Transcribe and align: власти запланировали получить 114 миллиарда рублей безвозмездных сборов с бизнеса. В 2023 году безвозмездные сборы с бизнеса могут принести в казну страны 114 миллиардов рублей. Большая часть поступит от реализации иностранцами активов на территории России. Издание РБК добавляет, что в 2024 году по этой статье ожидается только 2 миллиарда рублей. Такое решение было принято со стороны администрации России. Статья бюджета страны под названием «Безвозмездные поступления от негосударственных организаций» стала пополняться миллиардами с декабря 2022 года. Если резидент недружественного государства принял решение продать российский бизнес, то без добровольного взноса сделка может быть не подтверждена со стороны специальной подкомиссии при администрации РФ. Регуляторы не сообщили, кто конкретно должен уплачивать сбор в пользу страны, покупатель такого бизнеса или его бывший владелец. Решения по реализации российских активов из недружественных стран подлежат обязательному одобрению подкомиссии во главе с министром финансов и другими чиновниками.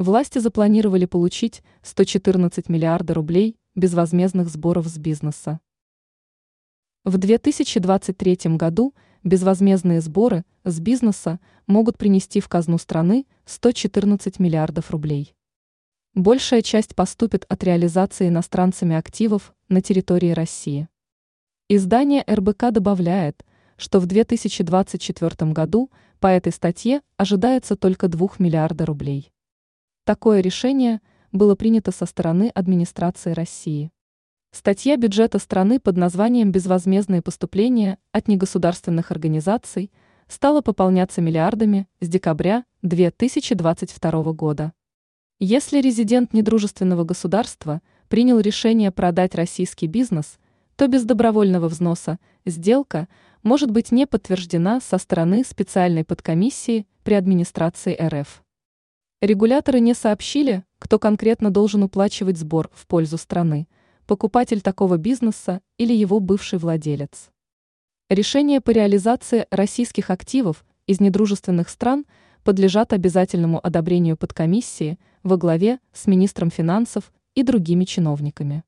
власти 0.00 0.38
запланировали 0.38 1.04
получить 1.04 1.62
114 1.82 2.68
миллиарда 2.68 3.14
рублей 3.14 3.56
безвозмездных 3.74 4.48
сборов 4.48 4.86
с 4.86 4.96
бизнеса. 4.96 5.60
В 7.04 7.18
2023 7.18 8.56
году 8.56 8.94
безвозмездные 9.24 10.00
сборы 10.00 10.44
с 10.64 10.80
бизнеса 10.80 11.38
могут 11.66 11.98
принести 11.98 12.40
в 12.40 12.48
казну 12.48 12.78
страны 12.78 13.26
114 13.44 14.38
миллиардов 14.38 14.90
рублей. 14.90 15.34
Большая 16.14 16.62
часть 16.62 16.94
поступит 16.94 17.44
от 17.48 17.62
реализации 17.62 18.28
иностранцами 18.28 18.96
активов 18.96 19.54
на 19.68 19.82
территории 19.82 20.30
России. 20.30 20.88
Издание 21.68 22.24
РБК 22.28 22.72
добавляет, 22.72 23.44
что 23.76 24.00
в 24.00 24.06
2024 24.06 25.52
году 25.52 25.90
по 26.18 26.26
этой 26.26 26.52
статье 26.52 27.02
ожидается 27.16 27.76
только 27.76 28.08
2 28.08 28.28
миллиарда 28.38 28.86
рублей. 28.86 29.30
Такое 30.04 30.40
решение 30.40 31.00
было 31.32 31.54
принято 31.54 31.92
со 31.92 32.06
стороны 32.06 32.50
администрации 32.54 33.32
России. 33.32 33.90
Статья 34.52 34.96
бюджета 34.96 35.38
страны 35.38 35.78
под 35.78 35.96
названием 35.96 36.50
«Безвозмездные 36.50 37.22
поступления 37.22 37.98
от 38.10 38.26
негосударственных 38.26 39.12
организаций» 39.12 39.92
стала 40.26 40.60
пополняться 40.60 41.20
миллиардами 41.20 41.86
с 42.00 42.08
декабря 42.08 42.64
2022 42.82 44.32
года. 44.32 44.72
Если 45.38 45.80
резидент 45.80 46.32
недружественного 46.32 47.04
государства 47.04 47.80
принял 48.08 48.40
решение 48.40 48.90
продать 48.90 49.34
российский 49.34 49.86
бизнес, 49.86 50.38
то 50.76 50.88
без 50.88 51.04
добровольного 51.04 51.68
взноса 51.68 52.18
сделка 52.44 53.06
может 53.42 53.70
быть 53.70 53.92
не 53.92 54.06
подтверждена 54.06 54.80
со 54.80 54.98
стороны 54.98 55.44
специальной 55.44 56.04
подкомиссии 56.04 56.86
при 57.04 57.14
администрации 57.14 57.96
РФ. 58.00 58.42
Регуляторы 59.22 59.80
не 59.80 59.92
сообщили, 59.92 60.64
кто 60.78 60.98
конкретно 60.98 61.50
должен 61.50 61.82
уплачивать 61.82 62.38
сбор 62.38 62.70
в 62.72 62.86
пользу 62.86 63.18
страны, 63.18 63.68
покупатель 64.06 64.62
такого 64.62 64.96
бизнеса 64.96 65.60
или 65.76 65.92
его 65.92 66.20
бывший 66.20 66.58
владелец. 66.58 67.28
Решения 68.08 68.62
по 68.62 68.70
реализации 68.70 69.46
российских 69.50 70.08
активов 70.08 70.64
из 70.86 71.00
недружественных 71.00 71.68
стран 71.68 72.06
подлежат 72.44 72.94
обязательному 72.94 73.60
одобрению 73.62 74.16
подкомиссии 74.16 74.98
во 75.22 75.36
главе 75.36 75.80
с 75.92 76.06
министром 76.06 76.50
финансов 76.50 77.12
и 77.34 77.42
другими 77.42 77.84
чиновниками. 77.84 78.64